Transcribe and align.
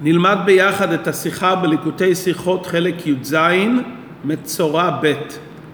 נלמד 0.00 0.38
ביחד 0.44 0.92
את 0.92 1.08
השיחה 1.08 1.54
בליקוטי 1.54 2.14
שיחות 2.14 2.66
חלק 2.66 3.06
י"ז, 3.06 3.36
מצורע 4.24 4.98
ב', 5.02 5.12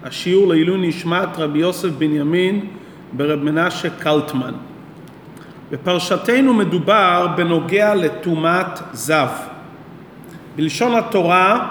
השיעור 0.03 0.47
לעילוי 0.47 0.87
נשמת 0.87 1.27
רבי 1.37 1.59
יוסף 1.59 1.89
בנימין 1.89 2.65
ברב 3.13 3.39
מנשה 3.43 3.89
קלטמן. 3.89 4.53
בפרשתנו 5.71 6.53
מדובר 6.53 7.27
בנוגע 7.35 7.95
לטומאת 7.95 8.79
זב. 8.93 9.29
בלשון 10.55 10.95
התורה, 10.95 11.67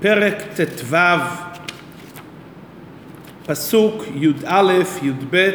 פרק 0.00 0.42
ט"ו, 0.54 0.96
פסוק 3.46 4.04
י"א, 4.14 4.72
י"ב, 5.02 5.50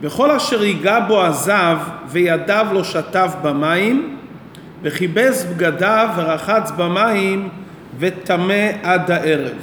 וכל 0.00 0.30
אשר 0.30 0.64
ייגע 0.64 1.00
בו 1.00 1.24
הזב 1.24 1.78
וידיו 2.08 2.66
לא 2.72 2.84
שטף 2.84 3.34
במים 3.42 4.16
וכיבס 4.84 5.44
בגדיו 5.44 6.08
ורחץ 6.16 6.70
במים 6.70 7.48
וטמא 7.98 8.70
עד 8.82 9.10
הערב. 9.10 9.62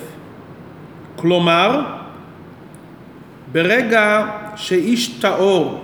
כלומר, 1.16 1.82
ברגע 3.52 4.26
שאיש 4.56 5.08
טהור 5.08 5.84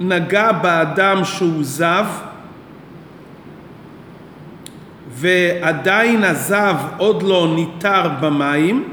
נגע 0.00 0.52
באדם 0.52 1.24
שהוא 1.24 1.64
זב 1.64 2.06
ועדיין 5.10 6.24
הזב 6.24 6.76
עוד 6.96 7.22
לא 7.22 7.52
ניתר 7.54 8.08
במים, 8.20 8.92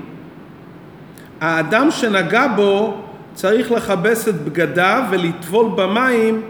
האדם 1.41 1.91
שנגע 1.91 2.47
בו 2.55 2.97
צריך 3.33 3.71
לכבס 3.71 4.27
את 4.27 4.35
בגדיו 4.41 5.03
ולטבול 5.09 5.71
במים 5.75 6.41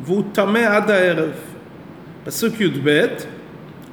והוא 0.00 0.24
טמא 0.32 0.58
עד 0.58 0.90
הערב. 0.90 1.49
פסוק 2.24 2.60
י"ב 2.60 3.06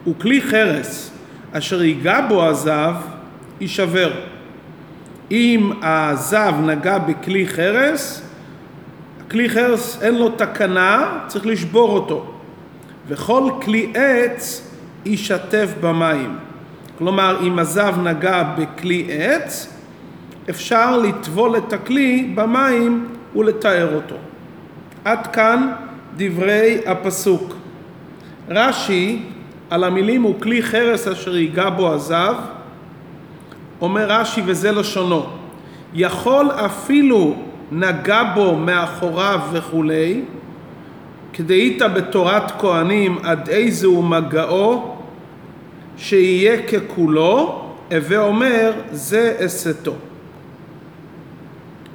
וכלי 0.08 0.42
חרס 0.42 1.12
אשר 1.52 1.84
ייגע 1.84 2.22
בו 2.28 2.44
הזב 2.44 2.94
יישבר. 3.62 4.12
אם 5.32 5.72
הזב 5.82 6.54
נגע 6.66 6.98
בכלי 6.98 7.48
חרס, 7.48 8.22
כלי 9.32 9.50
חרס 9.50 10.02
אין 10.02 10.16
לו 10.16 10.30
תקנה, 10.30 11.20
צריך 11.28 11.46
לשבור 11.46 11.90
אותו. 11.90 12.34
וכל 13.08 13.52
כלי 13.62 13.92
עץ 13.96 14.72
יישטף 15.06 15.74
במים. 15.82 16.36
כלומר, 16.98 17.38
אם 17.48 17.60
הזב 17.60 17.96
נגע 18.04 18.44
בכלי 18.44 19.08
עץ, 19.10 19.74
אפשר 20.50 20.98
לטבול 20.98 21.58
את 21.58 21.74
הכלי 21.74 22.32
במים 22.36 23.08
ולתאר 23.36 23.96
אותו. 23.96 24.16
עד 25.06 25.28
כאן 25.28 25.72
דברי 26.18 26.80
הפסוק. 26.86 27.57
רש"י 28.50 29.20
על 29.70 29.84
המילים 29.84 30.22
הוא 30.22 30.42
כלי 30.42 30.64
חרס 30.64 31.08
אשר 31.08 31.38
ייגע 31.38 31.70
בו 31.70 31.94
הזב, 31.94 32.36
אומר 33.82 34.06
רש"י 34.12 34.42
וזה 34.46 34.72
לשונו, 34.72 35.26
יכול 35.94 36.52
אפילו 36.52 37.36
נגע 37.72 38.24
בו 38.36 38.56
מאחוריו 38.56 39.40
וכולי, 39.52 40.22
כדאית 41.34 41.82
בתורת 41.82 42.52
כהנים 42.60 43.18
עד 43.24 43.50
איזה 43.50 43.88
הוא 43.88 44.04
מגעו, 44.04 44.96
שיהיה 45.98 46.62
ככולו, 46.68 47.64
הווה 47.92 48.20
אומר 48.20 48.72
זה 48.92 49.36
אסתו. 49.46 49.94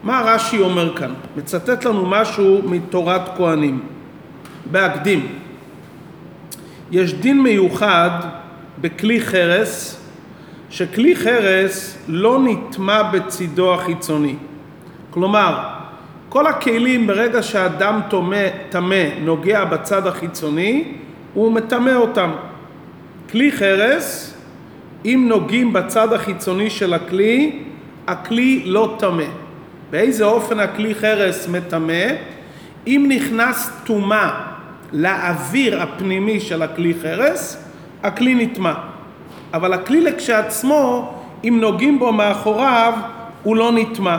מה 0.02 0.22
רש"י 0.24 0.58
אומר 0.58 0.96
כאן? 0.96 1.12
מצטט 1.36 1.84
לנו 1.84 2.06
משהו 2.06 2.60
מתורת 2.64 3.22
כהנים. 3.36 3.82
בהקדים. 4.70 5.41
יש 6.92 7.14
דין 7.14 7.42
מיוחד 7.42 8.10
בכלי 8.80 9.20
חרס, 9.20 10.00
שכלי 10.70 11.16
חרס 11.16 11.98
לא 12.08 12.38
נטמע 12.44 13.02
בצידו 13.02 13.74
החיצוני. 13.74 14.34
כלומר, 15.10 15.58
כל 16.28 16.46
הכלים 16.46 17.06
ברגע 17.06 17.42
שאדם 17.42 18.00
טמא 18.70 19.04
נוגע 19.20 19.64
בצד 19.64 20.06
החיצוני, 20.06 20.84
הוא 21.34 21.52
מטמא 21.52 21.90
אותם. 21.90 22.30
כלי 23.30 23.52
חרס, 23.52 24.34
אם 25.04 25.26
נוגעים 25.28 25.72
בצד 25.72 26.12
החיצוני 26.12 26.70
של 26.70 26.94
הכלי, 26.94 27.62
הכלי 28.06 28.62
לא 28.66 28.96
טמא. 28.98 29.24
באיזה 29.90 30.24
אופן 30.24 30.60
הכלי 30.60 30.94
חרס 30.94 31.48
מטמא? 31.48 32.04
אם 32.86 33.06
נכנס 33.08 33.70
טומאה 33.84 34.51
לאוויר 34.92 35.82
הפנימי 35.82 36.40
של 36.40 36.62
הכלי 36.62 36.94
חרס, 37.02 37.64
הכלי 38.02 38.34
נטמא. 38.34 38.72
אבל 39.54 39.72
הכלי 39.72 40.00
לכשעצמו, 40.00 41.14
אם 41.44 41.58
נוגעים 41.60 41.98
בו 41.98 42.12
מאחוריו, 42.12 42.92
הוא 43.42 43.56
לא 43.56 43.72
נטמא. 43.72 44.16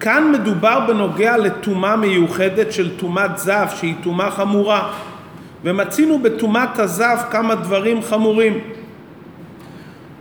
כאן 0.00 0.32
מדובר 0.32 0.80
בנוגע 0.86 1.36
לטומאה 1.36 1.96
מיוחדת 1.96 2.72
של 2.72 2.96
טומאת 2.96 3.38
זב, 3.38 3.66
שהיא 3.76 3.94
טומאה 4.02 4.30
חמורה. 4.30 4.92
ומצינו 5.64 6.18
בטומאת 6.18 6.78
הזב 6.78 7.18
כמה 7.30 7.54
דברים 7.54 8.02
חמורים. 8.02 8.58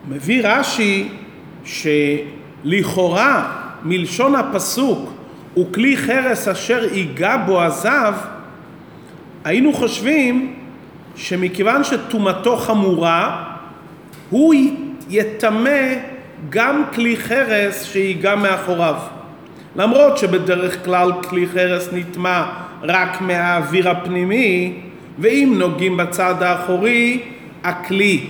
מביא 0.10 0.48
רש"י 0.48 1.10
שלכאורה 1.66 3.52
מלשון 3.84 4.36
הפסוק 4.36 5.14
וכלי 5.58 5.98
חרס 5.98 6.48
אשר 6.48 6.84
ייגע 6.94 7.38
בו 7.38 7.62
הזב, 7.62 8.14
היינו 9.44 9.74
חושבים 9.74 10.54
שמכיוון 11.16 11.84
שטומאתו 11.84 12.58
חמורה, 12.58 13.44
הוא 14.30 14.54
יטמא 15.10 15.94
גם 16.50 16.84
כלי 16.94 17.18
חרס 17.18 17.84
שיגע 17.84 18.36
מאחוריו. 18.36 18.96
למרות 19.76 20.18
שבדרך 20.18 20.86
כלל 20.86 21.12
כלי 21.30 21.48
חרס 21.48 21.90
נטמע 21.94 22.44
רק 22.84 23.22
מהאוויר 23.22 23.90
הפנימי, 23.90 24.82
ואם 25.20 25.56
נוגעים 25.58 25.98
בצד 25.98 26.44
האחורי, 26.44 27.20
הכלי 27.64 28.26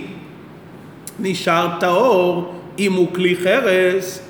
נשאר 1.20 1.68
טהור 1.80 2.54
אם 2.78 2.92
הוא 2.92 3.14
כלי 3.14 3.36
חרס, 3.36 4.28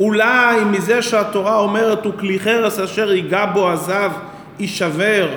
אולי 0.00 0.64
מזה 0.64 1.02
שהתורה 1.02 1.58
אומרת 1.58 2.04
הוא 2.04 2.12
כלי 2.18 2.38
חרס 2.38 2.78
אשר 2.78 3.12
ייגע 3.12 3.46
בו 3.46 3.70
הזב 3.70 4.10
יישבר, 4.58 5.28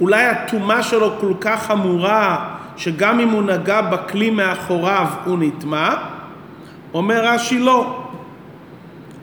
אולי 0.00 0.24
הטומאה 0.24 0.82
שלו 0.82 1.12
כל 1.20 1.32
כך 1.40 1.66
חמורה 1.66 2.54
שגם 2.76 3.20
אם 3.20 3.28
הוא 3.28 3.42
נגע 3.42 3.80
בכלי 3.80 4.30
מאחוריו 4.30 5.06
הוא 5.24 5.38
נטמע? 5.38 5.94
אומר 6.94 7.24
רש"י 7.24 7.58
לא. 7.58 8.02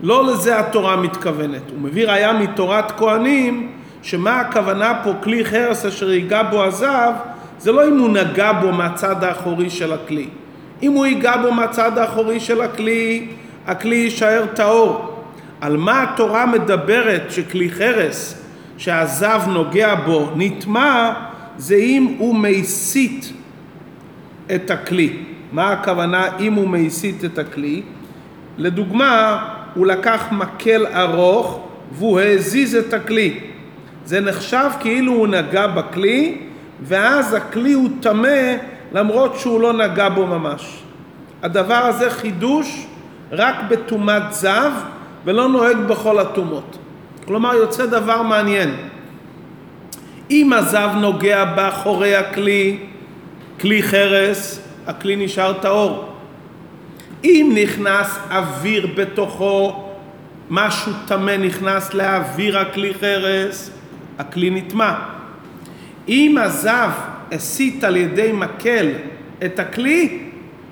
לא 0.03 0.27
לזה 0.27 0.59
התורה 0.59 0.95
מתכוונת. 0.95 1.69
הוא 1.69 1.79
מביא 1.81 2.07
ראיה 2.07 2.33
מתורת 2.33 2.91
כהנים 2.91 3.71
שמה 4.01 4.39
הכוונה 4.39 4.93
פה 5.03 5.13
כלי 5.23 5.45
חרס 5.45 5.85
אשר 5.85 6.11
ייגע 6.11 6.43
בו 6.43 6.63
הזב 6.63 7.11
זה 7.59 7.71
לא 7.71 7.87
אם 7.87 7.99
הוא 7.99 8.09
נגע 8.09 8.51
בו 8.51 8.71
מהצד 8.71 9.23
האחורי 9.23 9.69
של 9.69 9.93
הכלי. 9.93 10.27
אם 10.83 10.91
הוא 10.91 11.05
ייגע 11.05 11.37
בו 11.37 11.51
מהצד 11.51 11.97
האחורי 11.97 12.39
של 12.39 12.61
הכלי 12.61 13.27
הכלי 13.67 13.95
יישאר 13.95 14.45
טהור. 14.53 15.09
על 15.61 15.77
מה 15.77 16.03
התורה 16.03 16.45
מדברת 16.45 17.23
שכלי 17.29 17.71
חרס 17.71 18.42
שהזב 18.77 19.41
נוגע 19.47 19.95
בו 19.95 20.29
נטמע 20.35 21.13
זה 21.57 21.75
אם 21.75 22.15
הוא 22.17 22.35
מסית 22.35 23.33
את 24.55 24.71
הכלי. 24.71 25.17
מה 25.51 25.71
הכוונה 25.71 26.27
אם 26.39 26.53
הוא 26.53 26.69
מסית 26.69 27.25
את 27.25 27.39
הכלי? 27.39 27.81
לדוגמה, 28.57 29.43
הוא 29.73 29.87
לקח 29.87 30.25
מקל 30.31 30.85
ארוך 30.87 31.67
והוא 31.91 32.19
הזיז 32.19 32.75
את 32.75 32.93
הכלי. 32.93 33.39
זה 34.05 34.19
נחשב 34.19 34.69
כאילו 34.79 35.13
הוא 35.13 35.27
נגע 35.27 35.67
בכלי 35.67 36.37
ואז 36.81 37.33
הכלי 37.33 37.73
הוא 37.73 37.89
טמא 37.99 38.55
למרות 38.93 39.39
שהוא 39.39 39.61
לא 39.61 39.73
נגע 39.73 40.09
בו 40.09 40.27
ממש. 40.27 40.83
הדבר 41.43 41.73
הזה 41.73 42.09
חידוש 42.09 42.85
רק 43.31 43.55
בטומאת 43.69 44.33
זב 44.33 44.71
ולא 45.25 45.47
נוהג 45.49 45.77
בכל 45.77 46.19
הטומאות. 46.19 46.77
כלומר 47.25 47.53
יוצא 47.53 47.85
דבר 47.85 48.21
מעניין. 48.21 48.75
אם 50.31 50.53
הזב 50.53 50.89
נוגע 50.95 51.45
באחורי 51.45 52.15
הכלי, 52.15 52.77
כלי 53.59 53.83
חרס, 53.83 54.59
הכלי 54.87 55.15
נשאר 55.15 55.53
טהור. 55.53 56.13
אם 57.23 57.51
נכנס 57.63 58.17
אוויר 58.31 58.87
בתוכו, 58.95 59.83
משהו 60.49 60.91
טמא 61.07 61.37
נכנס 61.37 61.93
לאוויר 61.93 62.59
הכלי 62.59 62.93
חרס, 62.93 63.71
הכלי 64.19 64.49
נטמע. 64.49 64.93
אם 66.07 66.37
הזב 66.41 66.89
הסית 67.31 67.83
על 67.83 67.97
ידי 67.97 68.31
מקל 68.33 68.89
את 69.45 69.59
הכלי, 69.59 70.19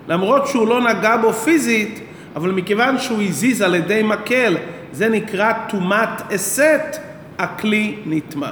למרות 0.07 0.48
שהוא 0.48 0.68
לא 0.68 0.81
נגע 0.81 1.18
בו 1.18 1.33
פיזית, 1.33 2.00
אבל 2.36 2.51
מכיוון 2.51 3.00
שהוא 3.00 3.21
הזיז 3.21 3.62
על 3.62 3.75
ידי 3.75 4.01
מקל, 4.03 4.57
זה 4.94 5.10
נקרא 5.10 5.54
טומאת 5.70 6.32
אסת, 6.36 6.98
הכלי 7.38 7.96
נטמע. 8.06 8.52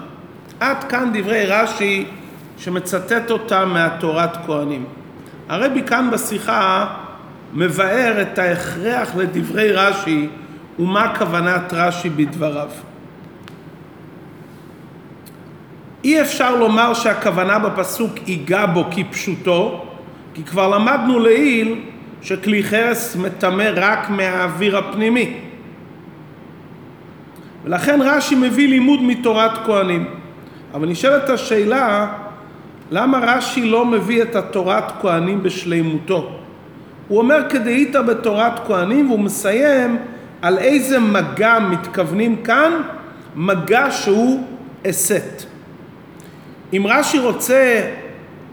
עד 0.59 0.83
כאן 0.83 1.09
דברי 1.13 1.45
רש"י 1.45 2.05
שמצטט 2.57 3.31
אותם 3.31 3.69
מהתורת 3.73 4.45
כהנים. 4.45 4.85
הרבי 5.49 5.83
כאן 5.83 6.09
בשיחה 6.11 6.87
מבאר 7.53 8.21
את 8.21 8.39
ההכרח 8.39 9.15
לדברי 9.15 9.71
רש"י 9.71 10.27
ומה 10.79 11.15
כוונת 11.17 11.73
רש"י 11.73 12.09
בדבריו. 12.09 12.69
אי 16.03 16.21
אפשר 16.21 16.55
לומר 16.55 16.93
שהכוונה 16.93 17.59
בפסוק 17.59 18.11
ייגע 18.27 18.65
בו 18.65 18.85
כפשוטו, 18.91 19.85
כי 20.33 20.43
כבר 20.43 20.67
למדנו 20.67 21.19
לעיל 21.19 21.81
שכלי 22.21 22.63
חרס 22.63 23.15
מטמא 23.15 23.69
רק 23.75 24.09
מהאוויר 24.09 24.77
הפנימי. 24.77 25.48
ולכן 27.65 27.99
רש"י 28.03 28.35
מביא 28.35 28.67
לימוד 28.67 29.03
מתורת 29.03 29.51
כהנים. 29.65 30.05
אבל 30.73 30.87
נשאלת 30.87 31.29
השאלה, 31.29 32.07
למה 32.91 33.19
רש"י 33.21 33.65
לא 33.65 33.85
מביא 33.85 34.21
את 34.21 34.35
התורת 34.35 34.83
כהנים 35.01 35.43
בשלימותו? 35.43 36.29
הוא 37.07 37.17
אומר 37.17 37.49
כדאית 37.49 37.95
בתורת 37.95 38.67
כהנים 38.67 39.07
והוא 39.07 39.19
מסיים 39.19 39.97
על 40.41 40.57
איזה 40.57 40.99
מגע 40.99 41.59
מתכוונים 41.59 42.35
כאן, 42.35 42.71
מגע 43.35 43.91
שהוא 43.91 44.43
אסת. 44.89 45.43
אם 46.73 46.85
רש"י 46.87 47.19
רוצה 47.19 47.81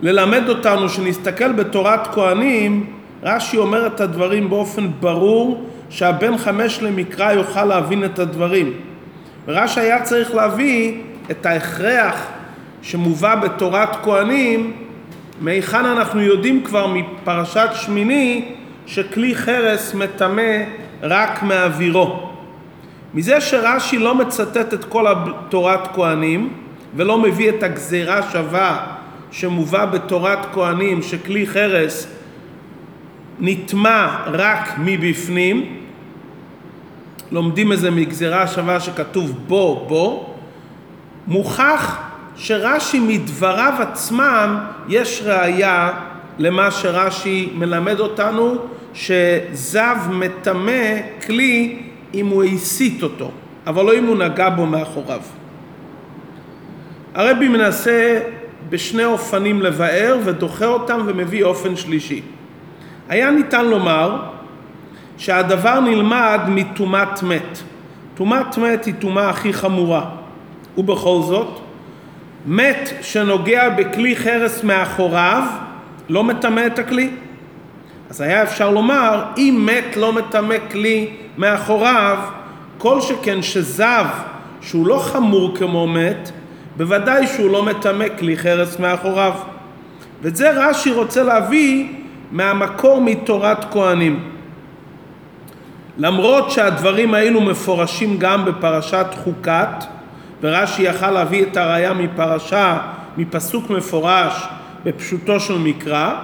ללמד 0.03 0.49
אותנו 0.49 0.89
שנסתכל 0.89 1.53
בתורת 1.53 2.07
כהנים, 2.15 2.87
רש"י 3.23 3.57
אומר 3.57 3.87
את 3.87 4.01
הדברים 4.01 4.51
באופן 4.51 4.89
ברור 5.01 5.65
שהבן 5.91 6.39
חמש 6.39 6.83
למקרא 6.83 7.33
יוכל 7.33 7.65
להבין 7.65 8.05
את 8.05 8.19
הדברים. 8.19 8.73
ורש"י 9.47 9.81
היה 9.81 10.03
צריך 10.03 10.35
להביא 10.35 11.01
את 11.31 11.47
ההכרח 11.47 12.27
שמובא 12.83 13.35
בתורת 13.35 13.97
כהנים, 14.05 14.73
מהיכן 15.41 15.85
אנחנו 15.85 16.21
יודעים 16.21 16.65
כבר 16.65 16.87
מפרשת 16.87 17.69
שמיני 17.75 18.45
שכלי 18.87 19.35
חרס 19.35 19.95
מטמא 19.95 20.63
רק 21.03 21.43
מאווירו. 21.43 22.31
מזה 23.15 23.41
שרש"י 23.41 23.99
לא 23.99 24.15
מצטט 24.15 24.75
את 24.75 24.85
כל 24.85 25.07
תורת 25.49 25.95
כהנים 25.95 26.53
ולא 26.97 27.19
מביא 27.19 27.49
את 27.49 27.63
הגזירה 27.63 28.31
שווה 28.33 28.87
שמובא 29.31 29.85
בתורת 29.85 30.39
כהנים 30.53 31.03
שכלי 31.03 31.47
חרס 31.47 32.09
נטמע 33.41 34.17
רק 34.27 34.75
מבפנים, 34.79 35.77
לומדים 37.33 37.73
איזה 37.73 37.91
מגזירה 37.91 38.47
שווה 38.47 38.81
שכתוב 38.81 39.39
בו 39.49 39.85
בו, 39.89 40.35
מוכח 41.27 41.99
שרש"י 42.37 42.99
מדבריו 43.01 43.75
עצמם 43.79 44.59
יש 44.89 45.23
ראייה 45.25 45.93
למה 46.39 46.71
שרש"י 46.71 47.49
מלמד 47.55 48.01
אותנו 48.01 48.55
שזב 48.95 49.97
מטמא 50.11 51.01
כלי 51.27 51.83
אם 52.15 52.27
הוא 52.27 52.45
הסית 52.45 53.03
אותו, 53.03 53.31
אבל 53.67 53.85
לא 53.85 53.99
אם 53.99 54.05
הוא 54.05 54.17
נגע 54.17 54.49
בו 54.49 54.67
מאחוריו. 54.67 55.21
הרבי 57.15 57.49
מנסה 57.49 58.21
בשני 58.69 59.05
אופנים 59.05 59.63
לבאר 59.63 60.19
ודוחה 60.25 60.67
אותם 60.67 61.01
ומביא 61.07 61.45
אופן 61.45 61.77
שלישי. 61.77 62.23
היה 63.09 63.31
ניתן 63.31 63.65
לומר 63.65 64.23
שהדבר 65.19 65.81
נלמד 65.81 66.41
מטומאת 66.49 67.23
מת. 67.23 67.59
טומאת 68.15 68.59
מת 68.59 68.85
היא 68.85 68.95
טומאה 68.99 69.29
הכי 69.29 69.53
חמורה. 69.53 70.05
ובכל 70.79 71.21
זאת, 71.23 71.61
מת 72.47 72.91
שנוגע 73.03 73.69
בכלי 73.69 74.17
חרס 74.17 74.65
מאחוריו 74.65 75.43
לא 76.09 76.25
מטמא 76.25 76.67
את 76.67 76.79
הכלי. 76.79 77.11
אז 78.11 78.21
היה 78.21 78.43
אפשר 78.43 78.71
לומר, 78.71 79.25
אם 79.37 79.69
מת 79.73 79.97
לא 79.97 80.13
מטמא 80.13 80.57
כלי 80.71 81.09
מאחוריו, 81.39 82.19
כל 82.79 83.01
שכן 83.01 83.43
שזב, 83.43 84.07
שהוא 84.61 84.87
לא 84.87 84.99
חמור 84.99 85.57
כמו 85.57 85.87
מת, 85.87 86.31
בוודאי 86.77 87.27
שהוא 87.27 87.51
לא 87.51 87.63
מטמא 87.63 88.05
כלי 88.19 88.37
חרס 88.37 88.79
מאחוריו. 88.79 89.33
ואת 90.23 90.37
זה 90.37 90.51
רש"י 90.51 90.91
רוצה 90.91 91.23
להביא 91.23 91.87
מהמקור 92.33 93.01
מתורת 93.01 93.73
כהנים. 93.73 94.36
למרות 95.99 96.51
שהדברים 96.51 97.15
האלו 97.15 97.41
מפורשים 97.41 98.19
גם 98.19 98.45
בפרשת 98.45 99.07
חוקת, 99.25 99.85
ורש"י 100.43 100.83
יכל 100.83 101.11
להביא 101.11 101.43
את 101.43 101.57
הראייה 101.57 101.93
מפרשה, 101.93 102.79
מפסוק 103.17 103.71
מפורש 103.71 104.43
בפשוטו 104.85 105.41
של 105.41 105.59
מקרא, 105.59 106.15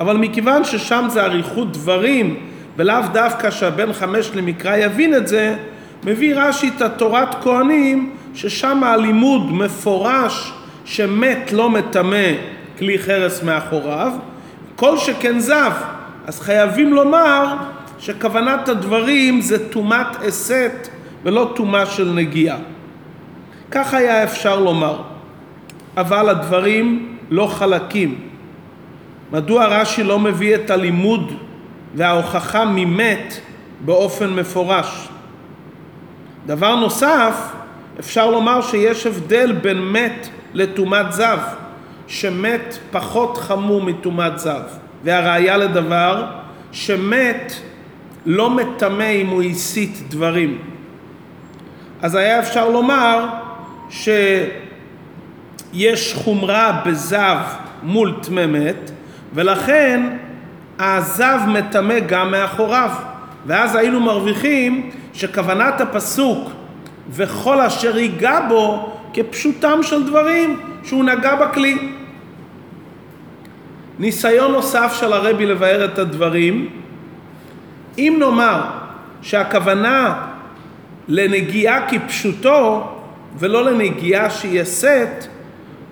אבל 0.00 0.16
מכיוון 0.16 0.64
ששם 0.64 1.06
זה 1.08 1.24
אריכות 1.24 1.72
דברים 1.72 2.36
ולאו 2.76 3.02
דווקא 3.12 3.50
שהבן 3.50 3.92
חמש 3.92 4.30
למקרא 4.34 4.76
יבין 4.76 5.14
את 5.14 5.28
זה, 5.28 5.56
מביא 6.04 6.34
רש"י 6.36 6.70
את 6.76 6.82
התורת 6.82 7.34
כהנים 7.42 8.12
ששם 8.34 8.84
הלימוד 8.84 9.52
מפורש 9.52 10.52
שמת 10.84 11.52
לא 11.52 11.70
מטמא 11.70 12.32
כלי 12.78 12.98
חרס 12.98 13.42
מאחוריו, 13.42 14.12
כל 14.76 14.98
שכן 14.98 15.38
זב, 15.38 15.72
אז 16.26 16.40
חייבים 16.40 16.94
לומר 16.94 17.56
שכוונת 17.98 18.68
הדברים 18.68 19.40
זה 19.40 19.68
טומאת 19.68 20.22
אסת 20.28 20.88
ולא 21.24 21.52
טומאה 21.56 21.86
של 21.86 22.12
נגיעה. 22.14 22.58
כך 23.70 23.94
היה 23.94 24.24
אפשר 24.24 24.60
לומר, 24.60 25.02
אבל 25.96 26.28
הדברים 26.28 27.16
לא 27.30 27.46
חלקים. 27.46 28.18
מדוע 29.32 29.66
רש"י 29.66 30.02
לא 30.02 30.18
מביא 30.18 30.54
את 30.54 30.70
הלימוד 30.70 31.32
וההוכחה 31.94 32.64
ממת 32.64 33.40
באופן 33.84 34.30
מפורש? 34.30 35.08
דבר 36.46 36.76
נוסף, 36.76 37.52
אפשר 38.00 38.30
לומר 38.30 38.62
שיש 38.62 39.06
הבדל 39.06 39.52
בין 39.52 39.78
מת 39.78 40.28
לטומאת 40.54 41.12
זב, 41.12 41.38
שמת 42.06 42.78
פחות 42.90 43.36
חמור 43.36 43.82
מטומאת 43.82 44.38
זב. 44.38 44.62
והראיה 45.04 45.56
לדבר, 45.56 46.24
שמת 46.72 47.52
לא 48.30 48.50
מטמא 48.50 49.10
אם 49.10 49.26
הוא 49.26 49.42
הסית 49.42 50.02
דברים. 50.08 50.58
אז 52.02 52.14
היה 52.14 52.38
אפשר 52.38 52.70
לומר 52.70 53.26
שיש 53.90 56.14
חומרה 56.14 56.82
בזב 56.86 57.38
מול 57.82 58.14
טמא 58.22 58.46
מת, 58.46 58.90
ולכן 59.34 60.16
הזב 60.78 61.38
מטמא 61.48 61.98
גם 61.98 62.30
מאחוריו. 62.30 62.90
ואז 63.46 63.74
היינו 63.74 64.00
מרוויחים 64.00 64.90
שכוונת 65.12 65.80
הפסוק 65.80 66.50
וכל 67.10 67.60
אשר 67.60 67.98
ייגע 67.98 68.40
בו 68.48 68.92
כפשוטם 69.14 69.78
של 69.82 70.06
דברים 70.06 70.60
שהוא 70.84 71.04
נגע 71.04 71.34
בכלי. 71.34 71.78
ניסיון 73.98 74.52
נוסף 74.52 74.96
של 75.00 75.12
הרבי 75.12 75.46
לבאר 75.46 75.84
את 75.84 75.98
הדברים, 75.98 76.68
אם 77.98 78.16
נאמר 78.18 78.60
שהכוונה 79.22 80.26
לנגיעה 81.08 81.88
כפשוטו 81.88 82.86
ולא 83.38 83.64
לנגיעה 83.64 84.30
שהיא 84.30 84.60
הסת, 84.60 85.26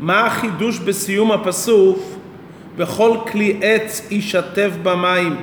מה 0.01 0.27
החידוש 0.27 0.79
בסיום 0.79 1.33
הפסוק 1.33 1.99
וכל 2.77 3.17
כלי 3.33 3.59
עץ 3.63 4.07
יישטף 4.11 4.71
במים? 4.83 5.37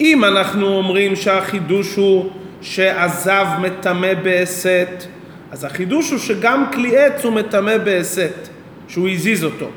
אם 0.00 0.24
אנחנו 0.24 0.66
אומרים 0.66 1.16
שהחידוש 1.16 1.96
הוא 1.96 2.30
שעזב 2.62 3.46
מטמא 3.60 4.14
בהסת, 4.14 5.04
אז 5.52 5.64
החידוש 5.64 6.10
הוא 6.10 6.18
שגם 6.18 6.64
כלי 6.72 6.98
עץ 6.98 7.24
הוא 7.24 7.32
מטמא 7.32 7.78
בהסת, 7.78 8.48
שהוא 8.88 9.08
הזיז 9.08 9.44
אותו. 9.44 9.68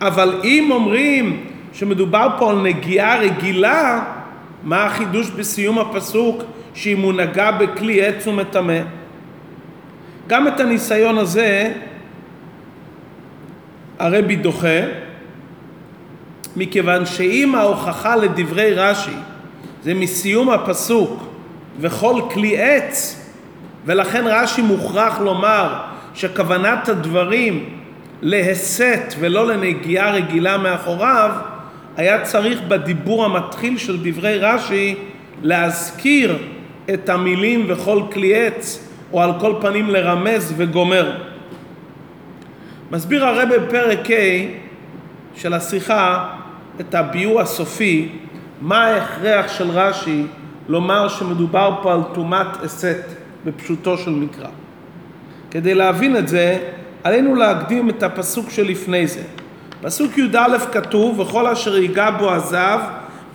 אבל 0.00 0.40
אם 0.44 0.70
אומרים 0.70 1.46
שמדובר 1.72 2.28
פה 2.38 2.50
על 2.50 2.56
נגיעה 2.56 3.18
רגילה, 3.18 4.04
מה 4.62 4.84
החידוש 4.84 5.30
בסיום 5.30 5.78
הפסוק 5.78 6.42
שאם 6.74 7.00
הוא 7.00 7.12
נגע 7.12 7.50
בכלי 7.50 8.06
עץ 8.06 8.26
הוא 8.26 8.34
מטמא? 8.34 8.80
גם 10.26 10.48
את 10.48 10.60
הניסיון 10.60 11.18
הזה 11.18 11.72
הרבי 13.98 14.36
דוחה, 14.36 14.80
מכיוון 16.56 17.06
שאם 17.06 17.54
ההוכחה 17.54 18.16
לדברי 18.16 18.74
רש"י 18.74 19.16
זה 19.82 19.94
מסיום 19.94 20.50
הפסוק 20.50 21.22
וכל 21.80 22.22
כלי 22.30 22.62
עץ, 22.62 23.20
ולכן 23.86 24.24
רש"י 24.26 24.62
מוכרח 24.62 25.20
לומר 25.20 25.74
שכוונת 26.14 26.88
הדברים 26.88 27.64
להסת 28.22 29.14
ולא 29.18 29.46
לנגיעה 29.46 30.10
רגילה 30.10 30.58
מאחוריו, 30.58 31.30
היה 31.96 32.24
צריך 32.24 32.60
בדיבור 32.68 33.24
המתחיל 33.24 33.78
של 33.78 34.10
דברי 34.10 34.38
רש"י 34.38 34.94
להזכיר 35.42 36.38
את 36.94 37.08
המילים 37.08 37.64
וכל 37.68 38.02
כלי 38.12 38.46
עץ, 38.46 38.88
או 39.12 39.22
על 39.22 39.30
כל 39.40 39.54
פנים 39.60 39.90
לרמז 39.90 40.54
וגומר. 40.56 41.16
מסביר 42.90 43.24
הרבה 43.24 43.58
בפרק 43.58 44.10
ה' 44.10 44.46
של 45.34 45.52
השיחה 45.54 46.30
את 46.80 46.94
הביאור 46.94 47.40
הסופי, 47.40 48.08
מה 48.60 48.84
ההכרח 48.86 49.52
של 49.58 49.70
רש"י 49.70 50.24
לומר 50.68 51.08
שמדובר 51.08 51.78
פה 51.82 51.92
על 51.92 52.00
טומאת 52.14 52.64
אסת 52.64 53.04
בפשוטו 53.44 53.98
של 53.98 54.10
מקרא. 54.10 54.48
כדי 55.50 55.74
להבין 55.74 56.16
את 56.16 56.28
זה, 56.28 56.58
עלינו 57.04 57.34
להקדים 57.34 57.90
את 57.90 58.02
הפסוק 58.02 58.50
שלפני 58.50 59.06
זה. 59.06 59.22
פסוק 59.82 60.18
י"א 60.18 60.58
כתוב, 60.72 61.20
וכל 61.20 61.46
אשר 61.46 61.76
ייגע 61.76 62.10
בו 62.10 62.30
עזב, 62.30 62.78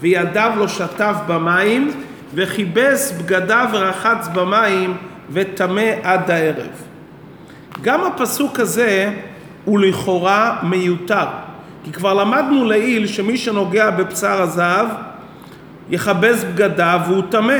וידיו 0.02 0.52
לא 0.58 0.68
שטף 0.68 1.16
במים, 1.28 1.92
וכיבס 2.34 3.12
בגדיו 3.12 3.70
ורחץ 3.74 4.28
במים, 4.34 4.98
וטמא 5.32 5.92
עד 6.04 6.32
הערב. 6.32 6.72
גם 7.82 8.04
הפסוק 8.04 8.60
הזה 8.60 9.14
הוא 9.66 9.80
לכאורה 9.80 10.60
מיותר, 10.64 11.25
כי 11.84 11.92
כבר 11.92 12.14
למדנו 12.14 12.66
לעיל 12.66 13.08
שמי 13.08 13.38
שנוגע 13.38 13.90
בבשר 13.90 14.42
הזהב 14.42 14.88
יכבס 15.90 16.44
בגדיו 16.44 17.00
והוא 17.08 17.24
טמא. 17.30 17.58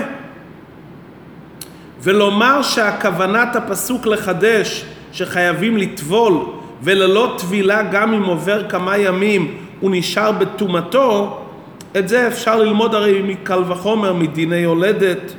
ולומר 2.02 2.62
שהכוונת 2.62 3.56
הפסוק 3.56 4.06
לחדש 4.06 4.86
שחייבים 5.12 5.78
לטבול 5.78 6.46
וללא 6.84 7.36
טבילה 7.38 7.84
גם 7.84 8.14
אם 8.14 8.24
עובר 8.24 8.70
כמה 8.70 8.98
ימים 8.98 9.58
הוא 9.80 9.92
נשאר 9.94 10.32
בטומאתו, 10.32 11.42
את 11.98 12.08
זה 12.08 12.28
אפשר 12.28 12.56
ללמוד 12.56 12.96
הרי 12.96 13.22
מקל 13.22 13.64
וחומר 13.68 14.14
מדיני 14.14 14.56
יולדת 14.56 15.34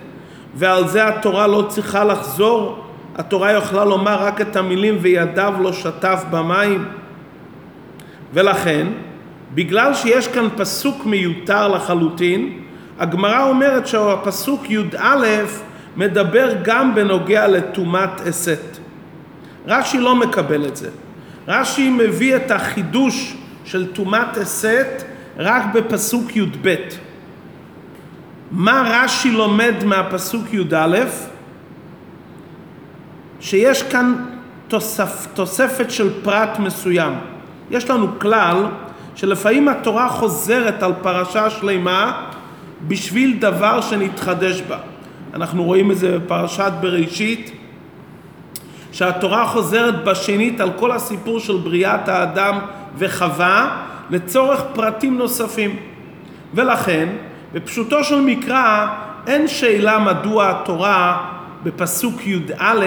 ועל 0.55 0.89
זה 0.89 1.09
התורה 1.09 1.47
לא 1.47 1.65
צריכה 1.69 2.05
לחזור, 2.05 2.85
התורה 3.17 3.53
יכולה 3.53 3.85
לומר 3.85 4.23
רק 4.23 4.41
את 4.41 4.57
המילים 4.57 4.99
וידיו 5.01 5.55
לא 5.61 5.73
שטף 5.73 6.25
במים 6.31 6.85
ולכן 8.33 8.87
בגלל 9.55 9.95
שיש 9.95 10.29
כאן 10.29 10.49
פסוק 10.57 11.07
מיותר 11.07 11.69
לחלוטין 11.69 12.61
הגמרא 12.99 13.49
אומרת 13.49 13.87
שהפסוק 13.87 14.71
י"א 14.71 15.45
מדבר 15.97 16.53
גם 16.63 16.95
בנוגע 16.95 17.49
לטומאת 17.49 18.21
אסת. 18.29 18.79
רש"י 19.67 19.99
לא 19.99 20.17
מקבל 20.17 20.67
את 20.67 20.77
זה. 20.77 20.91
רש"י 21.49 21.91
מביא 21.91 22.37
את 22.37 22.51
החידוש 22.51 23.37
של 23.65 23.93
טומאת 23.93 24.39
אסת 24.39 25.05
רק 25.37 25.63
בפסוק 25.75 26.37
י"ב. 26.37 26.75
מה 28.51 28.83
רש"י 28.87 29.31
לומד 29.31 29.75
מהפסוק 29.85 30.55
י"א? 30.55 31.05
שיש 33.41 33.83
כאן 33.83 34.15
תוסף, 34.69 35.27
תוספת 35.35 35.91
של 35.91 36.11
פרט 36.23 36.59
מסוים. 36.59 37.13
יש 37.71 37.91
לנו 37.91 38.19
כלל 38.19 38.67
שלפעמים 39.15 39.69
התורה 39.69 40.09
חוזרת 40.09 40.83
על 40.83 40.93
פרשה 41.03 41.51
שלמה 41.51 42.31
בשביל 42.89 43.39
דבר 43.39 43.81
שנתחדש 43.81 44.63
בה. 44.63 44.79
אנחנו 45.35 45.65
רואים 45.65 45.91
את 45.91 45.99
זה 45.99 46.19
בפרשת 46.19 46.73
בראשית, 46.81 47.51
שהתורה 48.97 49.47
חוזרת 49.47 50.05
בשנית 50.05 50.61
על 50.61 50.71
כל 50.77 50.93
הסיפור 50.93 51.41
של 51.41 51.57
בריאת 51.57 52.09
האדם 52.09 52.59
וחווה 52.99 53.83
לצורך 54.11 54.63
פרטים 54.75 55.19
נוספים. 55.19 55.77
ולכן, 56.55 57.09
בפשוטו 57.53 58.05
של 58.05 58.21
מקרא, 58.21 58.87
אין 59.27 59.49
שאלה 59.49 59.99
מדוע 59.99 60.51
התורה 60.51 61.29
בפסוק 61.63 62.27
י"א 62.27 62.85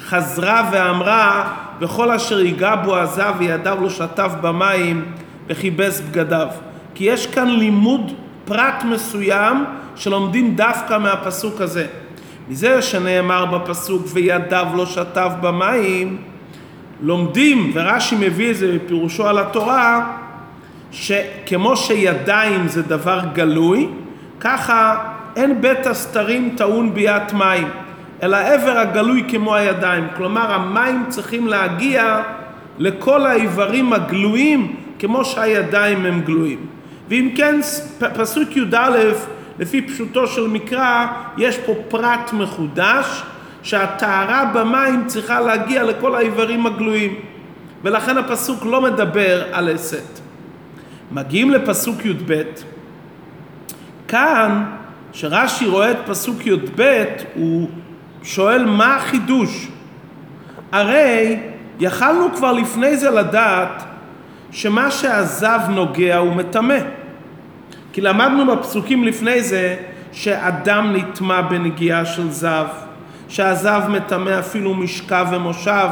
חזרה 0.00 0.68
ואמרה 0.72 1.54
וכל 1.80 2.10
אשר 2.10 2.40
ייגע 2.40 2.74
בו 2.74 2.96
עזב 2.96 3.34
וידיו 3.38 3.78
לא 3.82 3.90
שטף 3.90 4.32
במים 4.40 5.04
וכיבס 5.46 6.00
בגדיו. 6.00 6.48
כי 6.94 7.04
יש 7.04 7.26
כאן 7.26 7.48
לימוד 7.48 8.12
פרט 8.44 8.84
מסוים 8.84 9.64
שלומדים 9.96 10.54
דווקא 10.56 10.98
מהפסוק 10.98 11.60
הזה. 11.60 11.86
מזה 12.48 12.82
שנאמר 12.82 13.44
בפסוק 13.44 14.02
וידיו 14.12 14.66
לא 14.74 14.86
שטף 14.86 15.32
במים, 15.40 16.16
לומדים, 17.02 17.70
ורש"י 17.74 18.16
מביא 18.20 18.50
את 18.50 18.56
זה 18.56 18.78
בפירושו 18.84 19.26
על 19.26 19.38
התורה, 19.38 20.16
שכמו 20.92 21.76
שידיים 21.76 22.68
זה 22.68 22.82
דבר 22.82 23.20
גלוי, 23.32 23.88
ככה 24.40 25.04
אין 25.36 25.60
בית 25.60 25.86
הסתרים 25.86 26.54
טעון 26.56 26.94
ביאת 26.94 27.32
מים, 27.32 27.68
אלא 28.22 28.36
עבר 28.36 28.78
הגלוי 28.78 29.24
כמו 29.28 29.54
הידיים. 29.54 30.06
כלומר, 30.16 30.52
המים 30.52 31.04
צריכים 31.08 31.48
להגיע 31.48 32.22
לכל 32.78 33.26
האיברים 33.26 33.92
הגלויים 33.92 34.76
כמו 34.98 35.24
שהידיים 35.24 36.06
הם 36.06 36.20
גלויים. 36.20 36.66
ואם 37.08 37.30
כן, 37.36 37.60
פסוק 38.14 38.56
י"א, 38.56 38.98
לפי 39.62 39.82
פשוטו 39.82 40.26
של 40.26 40.46
מקרא, 40.46 41.06
יש 41.38 41.58
פה 41.58 41.74
פרט 41.88 42.32
מחודש, 42.32 43.22
שהטהרה 43.62 44.50
במים 44.54 45.06
צריכה 45.06 45.40
להגיע 45.40 45.82
לכל 45.82 46.14
האיברים 46.14 46.66
הגלויים. 46.66 47.14
ולכן 47.82 48.18
הפסוק 48.18 48.64
לא 48.64 48.80
מדבר 48.80 49.44
על 49.52 49.74
אסת. 49.74 50.20
מגיעים 51.12 51.50
לפסוק 51.50 52.04
י"ב, 52.04 52.42
כאן, 54.08 54.64
כשרש"י 55.12 55.66
רואה 55.66 55.90
את 55.90 55.96
פסוק 56.06 56.46
י"ב, 56.46 57.04
הוא 57.34 57.68
שואל 58.22 58.64
מה 58.64 58.96
החידוש? 58.96 59.68
הרי 60.72 61.40
יכלנו 61.80 62.34
כבר 62.36 62.52
לפני 62.52 62.96
זה 62.96 63.10
לדעת 63.10 63.82
שמה 64.50 64.90
שהזב 64.90 65.60
נוגע 65.68 66.16
הוא 66.16 66.34
מטמא. 66.34 67.01
כי 67.92 68.00
למדנו 68.00 68.56
בפסוקים 68.56 69.04
לפני 69.04 69.42
זה 69.42 69.76
שאדם 70.12 70.92
נטמע 70.96 71.40
בנגיעה 71.40 72.04
של 72.04 72.30
זב, 72.30 72.66
שהזב 73.28 73.82
מטמא 73.88 74.38
אפילו 74.38 74.74
משכב 74.74 75.26
ומושב. 75.30 75.88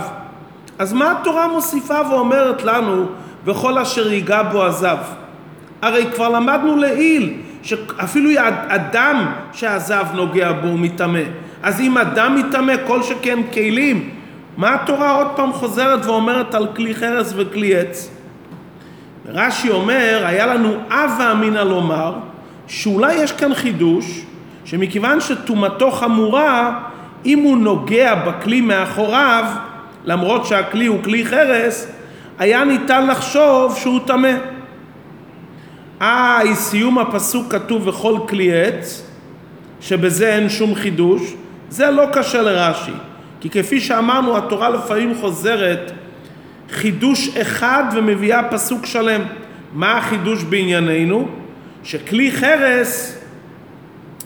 אז 0.78 0.92
מה 0.92 1.12
התורה 1.12 1.48
מוסיפה 1.48 1.98
ואומרת 2.10 2.64
לנו 2.64 3.06
וכל 3.44 3.78
אשר 3.78 4.12
ייגע 4.12 4.42
בו 4.42 4.64
הזב? 4.64 4.96
הרי 5.82 6.06
כבר 6.14 6.28
למדנו 6.28 6.76
לעיל 6.76 7.34
שאפילו 7.62 8.30
אדם 8.68 9.32
שהזב 9.52 10.04
נוגע 10.14 10.52
בו 10.52 10.68
הוא 10.68 10.78
מטמא. 10.78 11.22
אז 11.62 11.80
אם 11.80 11.98
אדם 11.98 12.36
מטמא 12.36 12.74
כל 12.86 13.02
שכן 13.02 13.38
כלים, 13.52 14.10
מה 14.56 14.74
התורה 14.74 15.10
עוד 15.10 15.26
פעם 15.36 15.52
חוזרת 15.52 16.06
ואומרת 16.06 16.54
על 16.54 16.66
כלי 16.76 16.94
חרס 16.94 17.32
וכלי 17.36 17.76
עץ? 17.76 18.10
רש"י 19.28 19.70
אומר, 19.70 20.22
היה 20.26 20.46
לנו 20.46 20.74
הווה 20.90 21.32
אמינא 21.32 21.58
לומר, 21.58 22.14
שאולי 22.66 23.14
יש 23.14 23.32
כאן 23.32 23.54
חידוש, 23.54 24.20
שמכיוון 24.64 25.20
שטומאתו 25.20 25.90
חמורה, 25.90 26.80
אם 27.26 27.38
הוא 27.38 27.58
נוגע 27.58 28.14
בכלי 28.14 28.60
מאחוריו, 28.60 29.44
למרות 30.04 30.46
שהכלי 30.46 30.86
הוא 30.86 31.02
כלי 31.04 31.24
חרס, 31.24 31.92
היה 32.38 32.64
ניתן 32.64 33.06
לחשוב 33.06 33.76
שהוא 33.76 34.00
טמא. 34.06 34.32
אה, 36.02 36.40
סיום 36.54 36.98
הפסוק 36.98 37.52
כתוב 37.52 37.86
וכל 37.88 38.18
כלי 38.28 38.62
עץ, 38.62 39.06
שבזה 39.80 40.34
אין 40.34 40.48
שום 40.48 40.74
חידוש, 40.74 41.22
זה 41.70 41.90
לא 41.90 42.06
קשה 42.12 42.42
לרש"י. 42.42 42.92
כי 43.40 43.50
כפי 43.50 43.80
שאמרנו, 43.80 44.36
התורה 44.36 44.70
לפעמים 44.70 45.14
חוזרת 45.20 45.92
חידוש 46.72 47.36
אחד 47.36 47.84
ומביאה 47.94 48.42
פסוק 48.42 48.86
שלם. 48.86 49.20
מה 49.72 49.98
החידוש 49.98 50.44
בענייננו? 50.44 51.28
שכלי 51.84 52.32
חרס 52.32 53.18